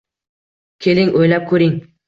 Keling, 0.87 1.13
o'ylab 1.21 1.49
ko'ring! 1.53 1.81